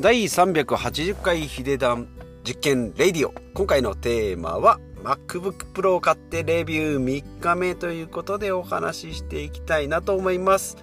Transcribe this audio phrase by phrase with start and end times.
[0.00, 2.06] 第380回ヒデダン
[2.44, 3.34] 実験レディオ。
[3.52, 10.76] 今回のテーマは MacBook Pro を買ってレビュー3日目ということでお話ししていきたいなと思います。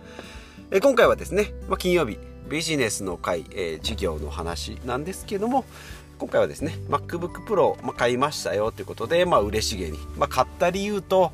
[0.70, 5.64] え今回はですね、まあ、金曜日ビジネスの会、えー、事業の話なんですけども
[6.18, 11.32] 今回はですね MacBook Pro、まあ、買いましたよということで、まあ、嬉しげに、まあ、買った理由と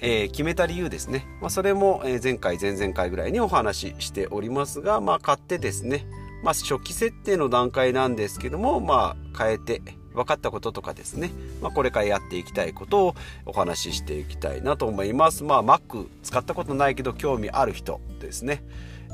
[0.00, 6.04] えー、決めた理由ですね、まあ、それも、前回前々回ぐらいにお話ししておりますが、まあ、買ってですね、
[6.44, 9.80] まあ、初期設定の段階なんですけども、まあ、変えて
[10.12, 11.30] 分かったこととかですね、
[11.62, 13.14] まあ、これからやっていきたいことを
[13.46, 15.42] お話ししていきたいなと思います。
[15.42, 18.62] まあ、Mac 使ったことないけど興味ある人ですね、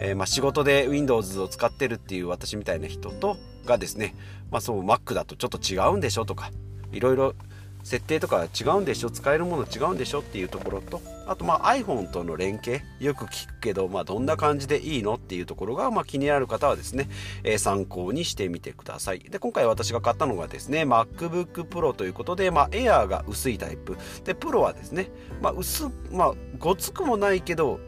[0.01, 4.17] えー、まあ仕事で Windows を使ってるっていう私みたいな人とがですね、
[4.51, 6.51] まあ、そう Mac だとちょっと違うんでしょとか
[6.91, 7.35] いろいろ
[7.83, 9.11] 設定とか違うんでしょ？
[9.11, 10.21] 使えるもの違うんでしょ？
[10.21, 12.83] っていうところとあとまあ iPhone との連携。
[12.99, 15.15] よく聞くけど、まあ、どんな感じでいいの？
[15.15, 17.09] っていうところが、まあ、気になる方はですね、
[17.45, 19.21] えー、参考にしてみてください。
[19.21, 23.97] で今回私が買ったのがですね MacBook Pro ということで、まあ、Air が薄いタイプ。
[24.25, 27.81] で Pro はですね、まあ、薄まあごつくもないけど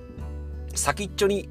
[0.75, 1.49] 先っちょに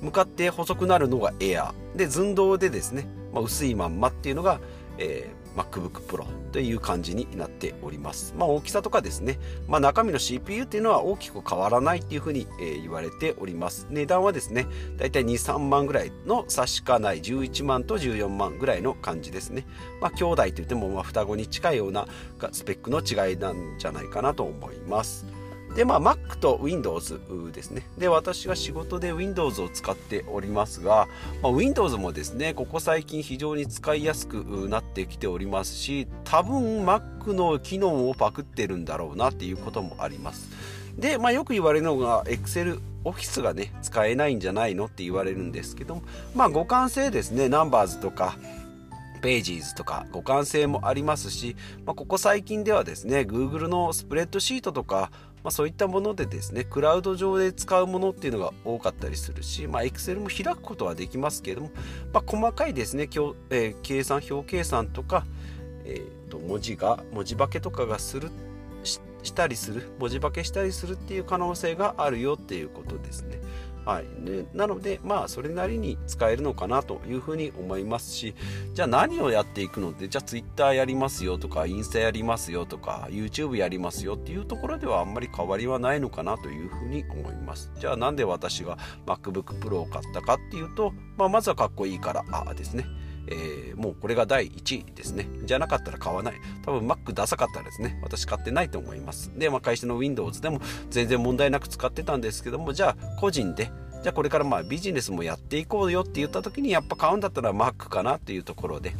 [0.00, 4.60] 向かって細くなるのが Air で寸胴でですね、まあ、薄いまんまっていうのが、
[4.98, 8.34] えー MacBook Pro という感じになっております。
[8.36, 13.86] まあ、大きさとかですね、まあ、中身の CPU っていうのは大きく変わらないっていうふうに、えー、言われております。
[13.90, 19.66] 値段はですね、だいたい2、3万ぐらいの差しかない11万と14万ぐらいの感じですね。
[20.00, 22.06] まあ、兄弟といってもま双子に近いような
[22.52, 25.37] スペックの違いなんじゃないかなと思います。
[25.78, 27.20] で、まあ、Mac と Windows
[27.52, 27.86] ですね。
[27.98, 31.06] で、私が仕事で Windows を使っておりますが、
[31.40, 40.50] まあ、Windows もですね、ここ最近非常に使いやすくなってきておりますし、多分 Mac の機能をパクってるんだろうなっていうこともあります。
[40.96, 46.02] で、まあ、よく言われるのが Excel、オフィスがね、使えないんじゃないのって言われるんですけども、
[46.34, 48.36] まあ、互換性ですね、Numbers とか、
[49.18, 55.10] ページーズとか互換性もありますし、まあ、ここ最近ではですね Google のスプレッドシートとか
[55.44, 61.70] まあ、そういったものでですねクラウド上で使うものっていうのが多かったりするし、まあ、Excel も開くことはできますけれども、
[62.12, 65.24] まあ、細かいですね、えー、計算表計算とか、
[65.84, 68.30] えー、と文字が文字化けとかがする
[69.22, 73.38] したりする文字化けしたりするっていう可能性があるよっていうことですね。
[73.84, 78.34] はい、でなのでまあそれなりに使えるのかなというふうに思いますし
[78.74, 87.70] じゃあ何をやっていくのでじゃあ Twitter やりますよとかインスタやりますよとか YouTube やりますよっていうところではあんまり変わりはないのかなというふうに思います。
[87.78, 92.84] じゃあなんで私が MacBook Pro を買ったかっていうと、まあ、まずはかっこいいからあですね。
[93.30, 95.28] えー、もうこれが第1位ですね。
[95.44, 96.34] じゃなかったら買わない。
[96.64, 99.30] 多分 Mac ダサかったらですね、私買ってないと思います。
[99.36, 103.70] で、まあ、会社の Windows でも全然問題なく使ってたんですけども、じゃあ個人で、
[104.02, 108.94] じゃあこれからまあビジネスもやっていこうよって言った時にやっぱ買うんだったら Mac かなっていうところで。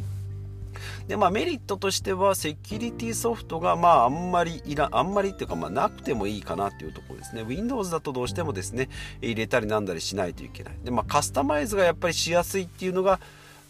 [1.07, 8.89] でまあ、メリットとしてはセキュリティソフトがまああんまりいらあんまりっていうかまあなくてもいいかなっていうところですね Windows だとどうしてもですね
[9.21, 13.19] 入れたりなんだりしないといけないでまあカスタマイズがやっぱりしやすいっていうのが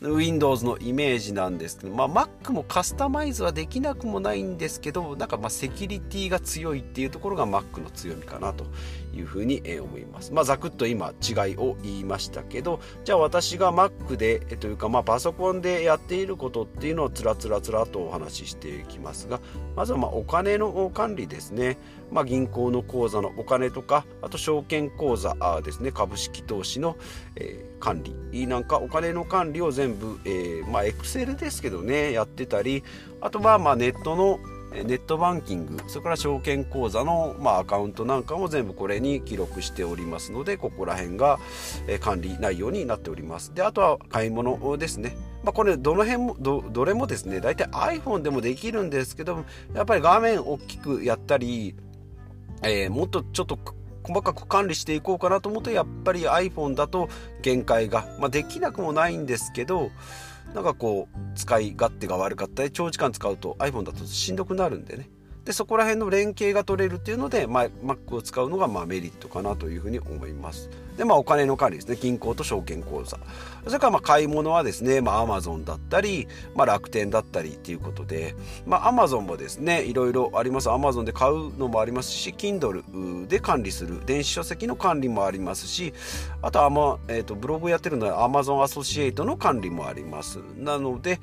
[0.01, 8.65] Windows のイメージなんですけど、まあ、Mac もカスタマイズはできなくもないんですけど、なんかまセキュリティが強いっていうところが Mac の強みかなと
[9.14, 10.34] いうふうに思います。
[10.34, 19.40] まあ、ざくっと今違いを言いましたけど、じゃあ私が Mac で、というかまあパソコンでやっていることっていうのをつらつらつらとお話ししていきますが、
[19.75, 21.78] まずはまあお金の管理ですね。
[22.12, 26.97] まあ、銀行の口座のお金とか、あと証券口座ですね、株式投資の、
[27.80, 32.84] 管理なんかお金の管理を全部、えー、まあ、エクセルですけどね、やってたり、
[33.22, 34.40] あとはまあネットの
[34.72, 41.40] ネットバンキングそれから証券口座の、まあ、アカウントなんかも全部これに記録しておりますのでここら辺が、
[42.02, 43.53] 管理内容になっております。
[43.53, 49.44] であとは買い物ですね、まあ、これどの辺もどれもですね大体 iPhone でもできるんですけど
[49.74, 51.75] やっぱり画面大きくやったり
[52.62, 53.58] えー、もっとちょっと
[54.03, 57.09] 細かく管理していこうかなと思うとやっぱり iPhone だと
[57.41, 59.91] 限界が、まあ、できなくもないんですけど
[60.53, 65.09] なんかこう使い勝手が悪かったり長時間使うと iPhone だとしんどくなるんでね。
[65.49, 70.69] でそこら辺の連携が取れるっていうので、まあ、Mac を使うのがまあメリットかなというふうに思います。
[70.96, 71.97] で、まあ、お金の管理ですね。
[71.99, 73.17] 銀行と証券口座。
[73.66, 78.35] それから、まあ、買い物はですね、まあ、Amazon だったり、まあ、楽天だったりっていうことで、
[78.67, 80.69] まあ、Amazon もですね、いろいろあります。
[80.69, 85.95] Amazon で買うのもありますし、Kindle で管理する、電子書籍の管理もありますし、
[86.43, 90.37] あとは、ま、え、ー、と、ブログやってるのは Amazon アソシエイトの管理もあります。
[90.59, 91.19] なので、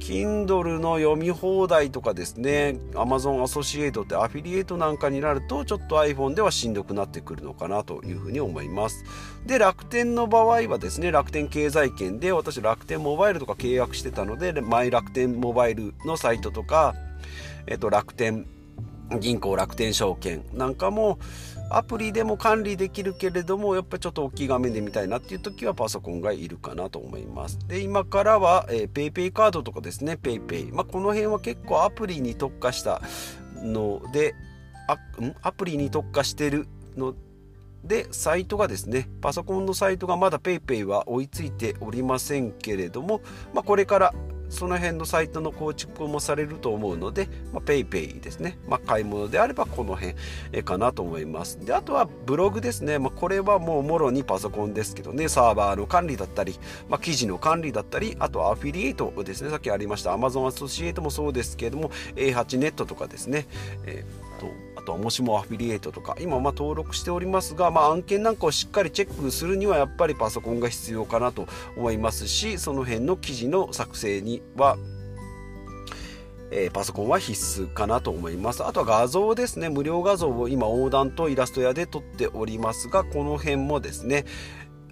[0.00, 9.04] Kindle の読み放題とかですね Amazon アソシエイトってアフィリエイトなんかになるとちょっと iPhone ではしんどくなってくるのかなというふうに思います。
[9.46, 16.94] で楽天の場合はですね楽天経済圏で私楽天モバイルとか契約してたのでマイ楽天モバイルのサイトとか、
[17.66, 18.46] えっと、楽天
[19.20, 21.18] 銀行楽天証券なんかも
[21.70, 27.58] アプリでも管理できるけれどもやっぱちょっと大きい画面で見たいなっていう時はパソコンがいるかなと思います。
[27.66, 30.18] で今からは、PayPay カードとかですね。
[30.22, 33.02] PayPay、まあ、この辺は結構アプリに特化した
[33.56, 34.34] ので
[34.86, 34.98] あ
[35.42, 37.14] アプリに特化してるの
[37.82, 43.20] でサイトがですねパソコンのサイトがまだ PayPay は追いついておりませんけれども、
[43.52, 44.14] まあ、これから
[44.54, 50.14] その辺のサイトの構築もされると思うので、まあ、PayPay ですね、まあ、買い物であればこの辺
[50.64, 51.64] かなと思います。
[51.64, 55.28] であとはブログですね、まあ、これはもうもろにパソコンですけどね。
[55.28, 56.58] サーバーの管理だったり、
[56.88, 59.50] まあ、記事の管理だったりあとはアフィリエイトですね。
[59.50, 63.46] さっきありました Amazon アソシエイトもそうですけれども A8 ネットとかですね、
[63.86, 71.46] えー、とあとはもしもアフィリエイトとか今ま登録しておりますが、まあ、案件なんかをしっかりチェックするにはやっぱりパソコンが必要かなと
[71.76, 74.76] 思いますしその辺の記事の作成には
[76.56, 78.64] えー、パソコンは必須かなと思います。
[78.64, 79.68] あとは画像ですね。
[79.68, 84.24] 無料画像を今横断とイラスト屋で撮っておりますが、この辺もですね、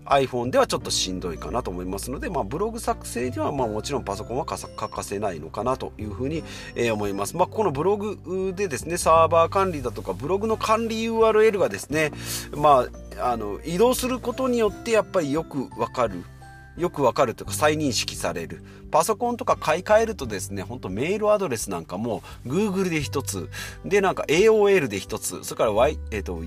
[0.07, 6.43] iPhone ではちょっとしんどいかなと思いますので、まあ、ブログ作成にはまあもちろんパソコンは欠かせないのかなというふうに、
[6.75, 7.37] え思います。
[7.37, 12.13] まあ、このブログでですね、サーバー管理だとか、ブログの管理 URL がですね、
[12.57, 12.87] ま
[13.19, 16.25] あ、あの移動することによってやっぱりよくわかる
[16.77, 18.63] よくわかるというか再認識される。
[18.91, 23.49] パソコンとか買い替えるとですね、ほんとメールアドレスなんかも Google で1つ、
[23.85, 26.43] でなんか AOL で1つ、それから Y、えっ、ー、と、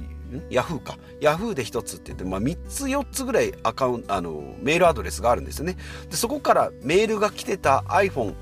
[0.50, 0.98] ヤフーか。
[1.22, 5.78] ヤフーで1つって言って、まあ、3つ4つぐらいアカウン、あの、メールアドレスがあるんですよね。
[6.10, 8.36] で、そこからメールが来てた iPhone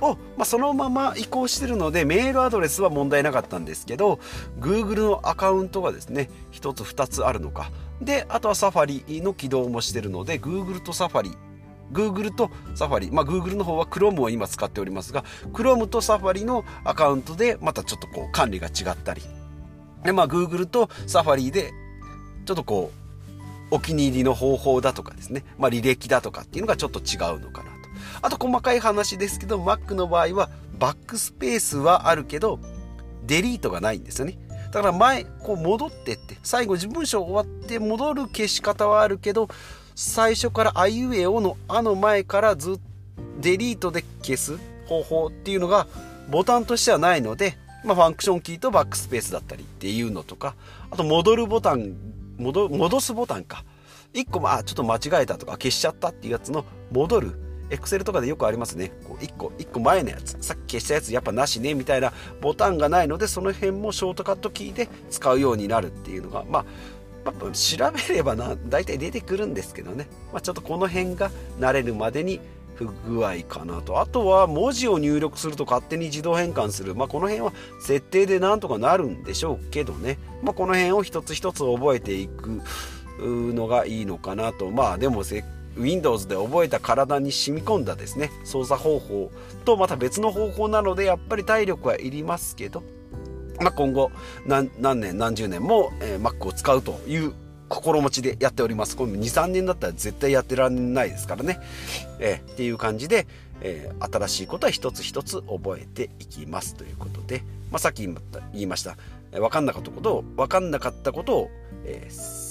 [0.00, 4.18] を、まあ、そのまま移行してるのでメールアドレスは問題なかったんですけど
[4.58, 7.70] Google のアカウントがですね1つ2つあるのか
[8.00, 11.32] であとはサファリの起動もしてるので Google とサファリ
[11.92, 19.22] Google とサファリ、まあ、Google の方は Chrome を今使っておりますが Chrome とサファリのアカウントでまたちょっとこう管理が違ったり
[20.04, 21.72] で、まあ、Google とサファリで
[22.44, 22.90] ちょっとこ
[23.70, 27.78] うお気に入りの方法だとかですね、まあ、履歴だとかっていうのがちょっと違うのかなと。
[28.22, 32.58] あと細かい話ですけど Mac の場合はバックスペースはあるけど
[33.26, 34.38] デリートがないんですよね。
[34.72, 39.48] だから前こう戻ってって最後文章終わって戻る消し方はあるけど
[39.96, 42.80] 最初からあいうえおのあの前からずっと
[43.40, 45.86] デリートで消す方法っていうのが
[46.30, 50.54] ボタンとしてはないので、まあ、ファンクションキーとバックスペースだったりっていうのとか
[50.90, 51.96] あと戻るボタン
[52.38, 53.64] 戻戻すボタンか
[54.14, 58.92] 1個まあちょっと間違えたとか消しちゃったっていうやつの戻るエクセルとかでよくありますね。
[59.04, 66.64] こう1個、1個前のやつ、さっき消したやつやっぱなしね、みたいなボタンがないので、その辺もショートカットキーで使うようになるっていうのが、まあ、
[67.24, 70.08] まあ、調べればな、大体出てくるんですけどね。
[70.32, 71.30] まあ、ちょっとこの辺が
[71.60, 72.40] 慣れるまでに
[73.06, 74.00] 具合かなと。
[74.00, 76.94] あとは文字を入力すると勝手に自動変換する。
[76.94, 80.18] まあ、この辺は設定でなんとかなるんでしょうけどね。
[80.42, 82.60] まあ、この辺を一つ一つ覚えていく
[83.18, 84.70] のがいいのかなと。
[84.70, 85.44] まあ、でもせ
[85.76, 89.32] Windows で覚えた体に染み込んだですね操作方法
[89.64, 92.82] とまた別の方法なのでやっぱり体力はいりますけど、
[93.60, 94.10] まあ、今後
[94.46, 97.34] 何年何十年も、えー、Mac を使うという
[97.70, 98.96] 心持ちでやっております。
[98.96, 101.60] これ23年だったら絶対やってられないですからね、
[102.18, 103.26] えー、っていう感じで、
[103.62, 108.16] えー、新しいことは一つ一つ覚えていきますということで、まあ、さっき言
[108.54, 108.96] いました。
[109.32, 111.50] 分かんなかったことを分かんなかったことを、
[111.84, 112.49] えー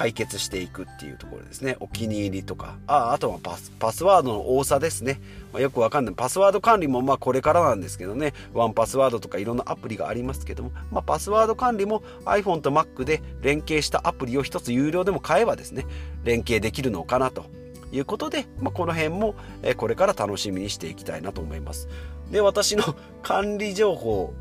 [0.00, 1.76] 解決していくっていうところですね。
[1.78, 2.78] お気に入りとか。
[2.86, 5.20] ああとはパスパスワードの多さですね。
[5.52, 6.14] まあ、よくわかんない。
[6.14, 8.32] パスワード管理もまあこれからなんですけどね。
[8.54, 15.84] ワンパスワードとかいろんなアプリがありますけども、まあ、パスワード管理も iPhone と Mac で連携したアプリを一つ有料でも買えばですね、
[16.24, 17.44] 連携できるのかなと
[17.92, 19.34] いうことで、まあ、この辺も
[19.76, 21.88] これから楽しみにしていきたいなと思います。
[22.30, 24.32] で、私の管理情報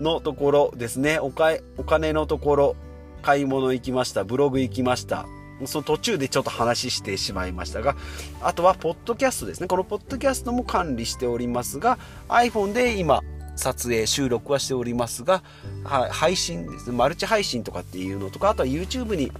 [0.00, 2.76] のところですね、おかお金のところ、
[3.22, 5.26] 買い物行きました、ブログ行きました。
[5.66, 7.96] その途中でちょっと話してしまいましたが、
[8.40, 9.66] あとは、ポッドキャストですね。
[9.66, 11.98] このポッドキャストも管理しておりますが、
[12.28, 13.22] iPhone で今、
[13.56, 15.42] 撮影、収録はしておりますが、
[15.84, 16.96] 配信ですね。
[16.96, 19.32] マルチ配信とかっていうのとか、あとは YouTube に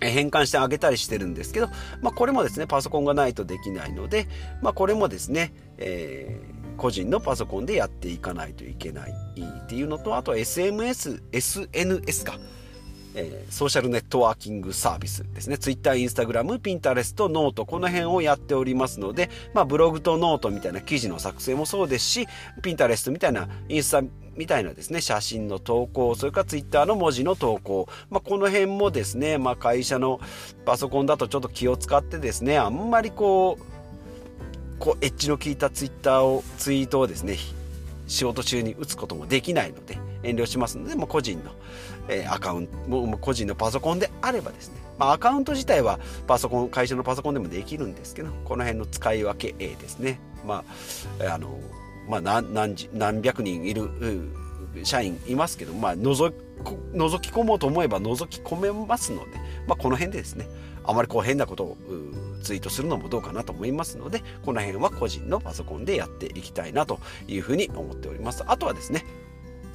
[0.00, 1.68] 変換してあげたりしてるんですけど、
[2.02, 4.28] まあ、これもですね、パソコンがないとできないので、
[4.62, 12.38] まあ、これもですね、えー、個人のパソコンでやっていかないといけないっていうのと、あと SMS、SNS か。
[13.14, 15.58] えー、ソーシャルネットワーキングサービスですね。
[15.58, 22.28] Twitter、Instagram、 Pinterest、note、この辺をやっておりますので、まあ、ブログとノートみたいな記事の作成もそうですし、
[22.62, 24.02] Pinterest みたいなインスタ
[24.36, 30.20] みたいなですね、写真の投稿、それから Twitter の文字の投稿、まあ、この辺もですね、まあ、会社の
[30.64, 33.78] パソコンだとちょっと気を使ってですね、あんまりこう、
[34.78, 37.36] こうエッジの効いたツイッターをツイートをですね
[38.06, 41.50] 仕事中に打つこともできないので遠慮しますので、まあ、個人の、
[42.08, 50.20] え、アカウントも個人のパソコンであればですね、まあ、アカウント自体はパソコン会社のパソコンでもできるんですけどこの辺の使い分けですね。
[50.46, 50.64] ま
[51.20, 51.58] ああの
[52.08, 53.90] まあ何何何百人いる
[54.82, 56.32] 社員いますけど、まあ、覗
[56.94, 59.36] 覗き込もうと思えば覗き込めますので、
[59.66, 60.48] まあ、この辺でですね
[60.84, 61.76] あまりこう変なことを
[62.42, 66.98] ツイートするのもどうかなと思いますのでこの辺は個人のパソコンでやっていきたいなと
[67.28, 68.42] いうふうに思っております。
[68.46, 69.04] あとはですね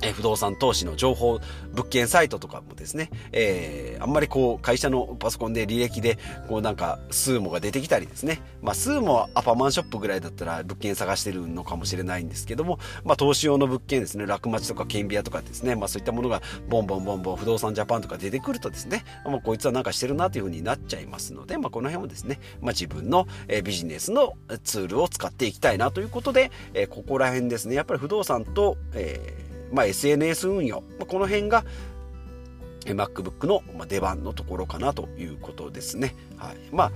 [0.04, 1.40] え不動産投資の情報
[1.72, 6.18] 物件サイトとかもですね、えー、あんまりこう会社のパソコンで履歴で
[6.48, 14.26] こうなんかスーモが出てきたりですね、まあ、スーモはアパマンショップぐらいだったら物件探してるのかもしれないんですけども、まあ、投資用の物件ですね。
[14.26, 24.34] 楽町とかンビアとかですね、まあ、そういったものがボンボンボンボン不動産ジャパンとか出てくるとですね、まあ、こいつはなんかしてるなというふうになっちゃいますので、まあ、この辺もですね、まあ、自分のえビジネスの
[24.64, 27.76] ツールを使っていきたいなということで、えここら辺ですね。
[27.76, 31.66] やっぱり不動産と、えーまあ、SNS 運用、まあ、この辺が
[32.86, 36.16] MacBook の出番のところかなということですね。
[36.38, 36.58] はい。
[36.72, 36.92] まあ、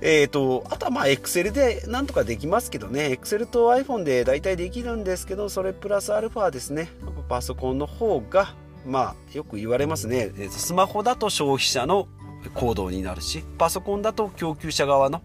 [0.00, 6.90] え、ー、と、あとはまあ Excel でなんとかできますけどね、Excel と iPhone で大体できるんですけど、それプラスアルファですね、
[7.28, 8.54] パソコンの方が、
[8.84, 12.08] まあ、よく言われますね、スマホだと消費者の
[12.54, 15.22] 行動になるし、パソコンだと供給者側の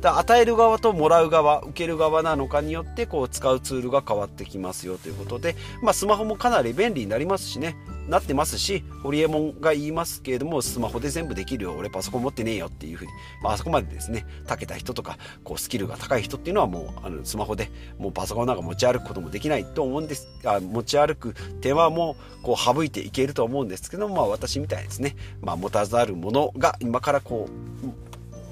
[0.00, 7.76] だ与える側ともらう側受ける側なのかによってこう使うツールが変わってきますよということで、まあ、スマホもかなり便利になりますしね。
[8.08, 13.10] なってますしホリエモンが言いますけれどもスマホで全部できるよ俺パソコン持ってねえよっていうふうに、
[13.42, 20.28] まあ、あそこまでですね長けた人とかこうスキルが高い人っていうのはもうあのスマホでもうパソコンなんか持ち歩くこともできないと思うんです。
[20.44, 27.48] あ持ち歩く手間もこう省いていけると思うんですけどまあ私みたいですね、まあ、持たざるものが今からこ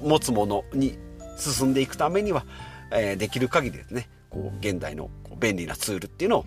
[0.03, 0.97] う持つものに
[1.35, 2.45] 進んでいくためには、
[2.91, 6.45] えー、できる限りですねこう現代の便利なツールっていうのを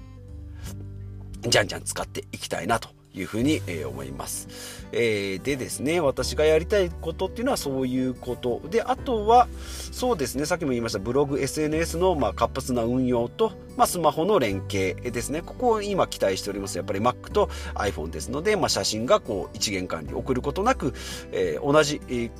[1.49, 8.61] じゃんじゃん使っていきたいなというふうに、えー、思います、えー、でですね私がやりたいことっていうのはそういうこと。
[8.71, 9.49] であとは
[9.93, 15.43] そうですねさっきも言いましたブログ SNS のまあ活発な運用と、まあ、スマホの連携ですね。
[15.43, 16.77] ここを今期待しております。
[16.77, 20.95] やっぱり Mac と iPhone ですので、まあ、写真がこう一元管理送ることなく、
[21.33, 22.31] えー、同じ、えー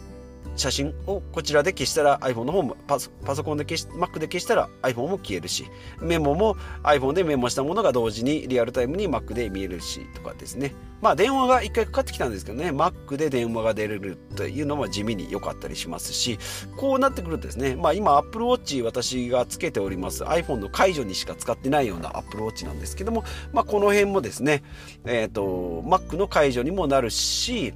[0.59, 3.11] 写真をこちらで消したら iPhone の方もパソ
[3.45, 5.67] コンで消し Mac で消したら iPhone も消えるし
[6.01, 10.75] メモも iPhone でメモしたものが同時にリアルタイムに Mac で見えるしとかですね。
[11.01, 12.71] まあ電話が1回かかってきたんですけどね。
[12.71, 16.39] Mac で電話が出れるというのも地味に良かったりしますし
[16.77, 24.63] こうなってくるとですねまあ今 Apple Watch 私がつけております iPhone の解除にしか使ってないような Apple Watch なんですけどもまあこの辺もですね
[25.05, 27.75] えっ、ー、と Mac の解除にもなるし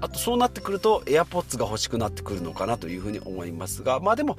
[0.00, 4.36] あとそうなってくると AirPods が欲しくなってくるのかなというふうに思いますがまあでも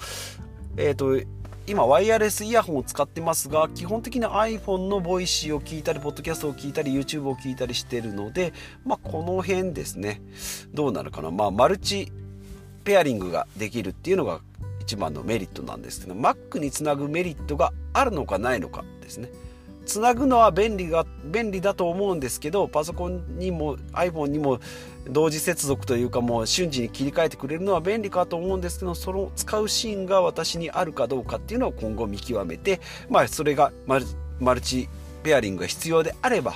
[0.78, 1.38] えっ、ー、と
[1.70, 8.54] 今ワイヤレスイヤホンを使ってますが基本的に iPhone のボイシーを聞いたりポッドキャストを聞いたり YouTube を聞いたりしてるので
[8.86, 10.22] まあこの辺ですね。
[10.74, 11.30] どうなるかな。
[11.30, 12.10] まあマルチ
[12.86, 14.40] ペアリングができるっていうのが
[14.80, 19.28] 一番のメリットなんですけど Mac につなぐメリットがあるのかないのかですね。
[19.88, 24.60] つなぐのは便利が便利だと思うんですけどパソコンにも iPhone にも
[25.10, 34.90] 同時接続というかもう瞬時に切り替えてくれるのは便利かと思うんですけどその使うシーンが私にあるかどうかっていうのを今後見極めてまあそれがマルチ
[35.24, 36.56] ペアリングが必要であれば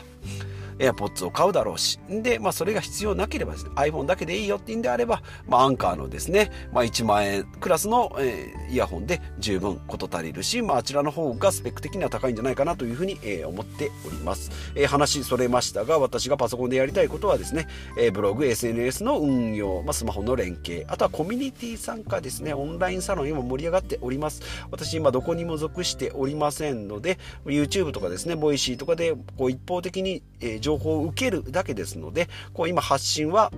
[0.82, 14.52] AirPods を買うだろうし、で、まあ、それが必要なければですね、iPhone だけでいいよっていうんであれば、まあ、アンカーのですね、まあ、1万円クラスの、えー、イヤホンで十分事足りるし、まあ、あちらの方がスペック的には高いんじゃないかなというふうに、えー、思っております。
[14.76, 24.42] えー、話それましたが、私がパソコンでやりたいことはですね、えー、ブログ、SNS の運用、まあ、スマホの連携、あとはコミュニティ参加ですね、オンラインサロン今盛り上がっております。
[24.72, 33.52] 私今どこにも属しておりませんので、YouTube とかですね、 Voicy とかでこう一方的に、えー、情報を受けるだけですので、こう今発信は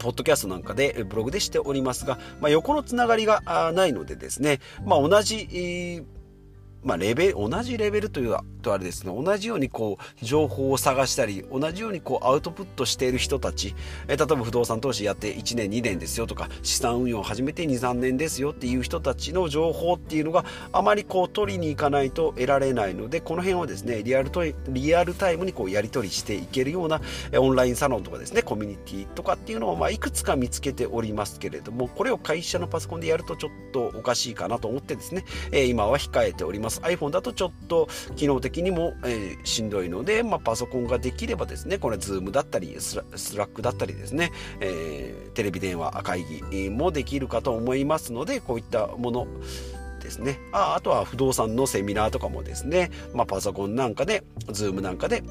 [0.00, 6.02] ポッドキャストなんかでブログでしておりますが、まあ、横のつながりがないのでですね、まあ、同じ、
[6.82, 9.12] まあ、レベル同じレベルというとあれですね。
[9.14, 13.74] 同じようにこう情報を探したり同じようにこうアウトプットしている人たち、
[14.08, 27.00] え例えば不動産投資やって1年2年ですよとか資産運用を始めて23年ですよっていう人たちの情報っていうのがあまりこう取りに行かないと得られないのでこの辺をですねリアルとリアルタイムにこうやり取りしていけるような
[27.38, 36.71] オンラインサロンとかですねコミュニティとかっていうのをまあいくつか見つけておりますけれどもこれを会社のパソコンでやるとちょっとおかしいかなと思ってですね、え今は控えております。
[36.80, 49.26] iPhone だとちょっと機能的にも、えー、しんどいので、まあ、パソコンができればですねこれ Zoom だったり Slack だったりですね、えー、テレビ電話会議もできるかと思いますのでこういったもの
[50.00, 50.40] ですね。
[50.52, 55.22] ああとは不動産のセミナーとかもですね、まあ、パソコンなんかで Zoom なんかで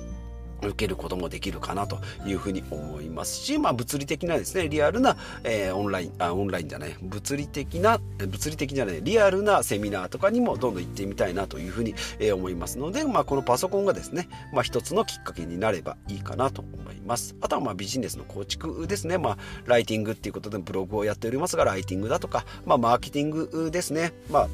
[0.61, 17.35] 受けることもできるかなというふうに思いますし、まあ、物理的なですねリアルな、えー、オンラインあオンラインじゃない物理的な物理的じゃないリアルなセミナーとかにもどんどん行ってみたいなというふうに、えー、思いますので、まあ、このパソコンがですね、まあ、一つのきっかけになればいいかなと思います。
[17.41, 24.49] あとはまあビジネスの構築ですね、まあ、ライティングっていうことでブログをやっておりますがライティングだとか、まあ、マーケティングですね、まあ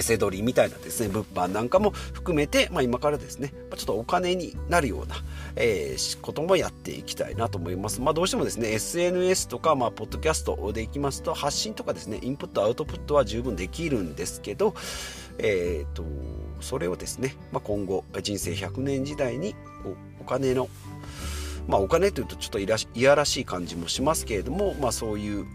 [0.00, 5.16] セドリみたいなですね、物販なんかも含めて、まあ、今からですね、ちょっとお金になるような、
[5.56, 8.00] えー、こともやっていきたいなと思います。
[8.00, 14.74] まあ、どうしてもですね、SNS とか、まあ、ポッドキャストでいきますと、発信とかですね、インプット、アウトプットは十分できるんですけど、
[15.38, 16.04] えっ、ー、と、
[16.60, 19.54] それをですね、まあ、今後、人生100年時代に
[20.20, 20.68] お金の、
[21.66, 22.66] まあ、お金というとちょっとい
[23.02, 25.46] やらしい感じもしますけれども、まあ、そういう、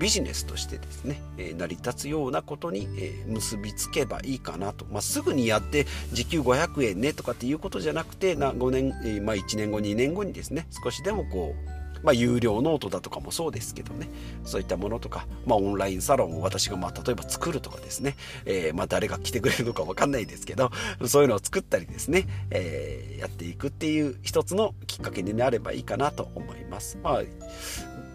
[0.00, 14.08] ビジネスとしてですね、え成り立つようなことに、え結びつけばいいかなと、まあ、すぐにやって時給500円ねとかっていうことじゃなくてな5年、えまあ、1年後2年後にですね少しでもこうまあ、有料ノートだとかもそうですけどね。
[14.44, 18.16] そういったものとか、まあ、オンラインサロンを私がまあ例えば作るとかですね、
[18.46, 20.70] えー、まあ誰が来てくれるのか分かんないですけど
[21.06, 26.98] そういうのを作ったりですね、えー、やっていくっていう一つのきっかけになればいいかなと思います。
[27.02, 27.22] まあ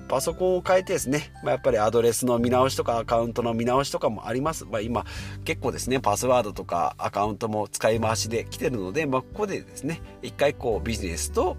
[0.07, 4.65] パソコンを変えてですね、まあ、やっぱりアドレスの見直しとかアカウントの見直しとかもあります。
[4.65, 5.05] まあ、今
[5.43, 11.57] 結構ですね、パスワードとかアカウントも使い回しで来てるので、まあ、ここでですね、一回こうビジネスと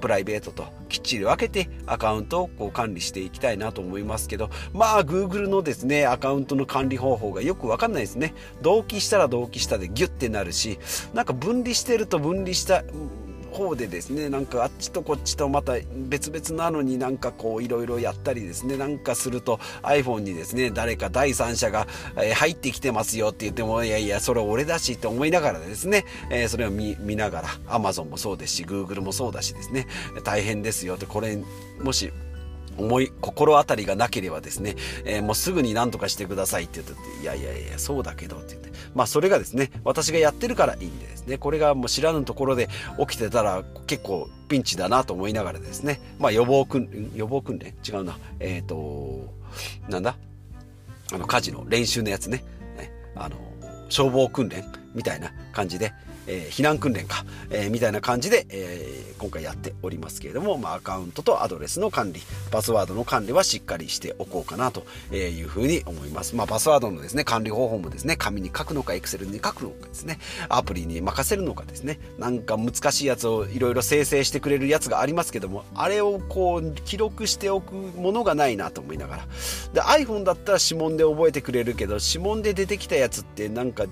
[0.00, 8.34] プライベートときっちり分けてアカウントをこう管理していきたいなと思いますけど、まあ Google のですね、アカウントの管理方法がよくわかんないですね。
[8.62, 10.80] 同期したら同期したでギュッてなるし、
[11.14, 12.82] なんか分離してると分離した、
[13.52, 15.74] 方でですねなんかあっちとこっちとまた
[16.08, 21.86] 別々なのになんかこういろいろやったりですねなんかすると iPhone にですね誰か第三者が、
[22.16, 29.86] え入ってきてますよって言ってもいやいやそれ俺だしって思いながらですね、えそれを見ながら Amazon もそうですし Google もそうだしですね
[30.24, 31.38] 大変ですよってこれ
[31.80, 32.12] もし
[32.78, 38.70] 思い心当たりがなければですね、えー、もうすぐに何とかしてくださいって言っていやいやいやそうだけどって言って。
[38.94, 41.38] まあそれがですね私がやってるからいいんでですね。
[41.38, 46.00] これがもう知らぬところで起きてたら結構ピンチだなと思いながらですね。
[46.18, 47.74] まあ予防訓予防訓練？
[47.86, 48.18] 違うな。
[48.40, 49.32] えっ、ー、と
[49.88, 50.16] なんだ？
[51.12, 52.44] あの火事の練習のやつね。
[52.76, 52.90] ね。
[53.14, 53.36] あの
[53.88, 55.92] 消防訓練みたいな感じで
[56.26, 66.36] えー、避難訓練か、えー、みたいな感じで、えー、今回やっておりますけれども、まあ、アカウントとアドレスの管理、パスワードの管理はしっかりしておこうかなというふうに思います。
[66.36, 79.26] まあ、パスワードのですね、管理方法もですね、紙に書くのか、エクセルに書くのかですね、アプリに任せるのかですね、なんか難しいやつをいろいろ生成してくれるやつがありますけども、あれをこう、記録しておくものがないなと思いながら。
[79.72, 83.86] で、iPhone だったら指紋で覚えてくれるけど、指紋で出てきたやつってなんか、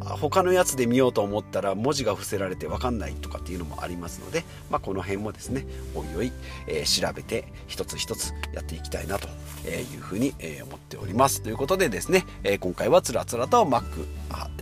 [0.00, 6.32] 他のやつで見ようと思ったら文字が伏せられて分かんないとかっていうのもありますので、まあ、この辺もですねおいおい、
[6.66, 9.28] えー、調べて一つ一つやっていきたいなと
[9.68, 11.42] いうふうに思っております。
[11.42, 13.82] ということでですね、え、今回はつらつらと Mac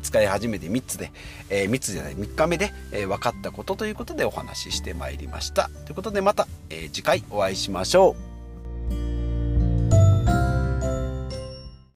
[0.02, 1.12] 使い始めて3つで、
[1.48, 5.70] えー、3つじゃない3日目で、え、分かったことということでお話ししてまいりました。
[5.86, 8.31] ということでまた、え、次回お会いしましょう。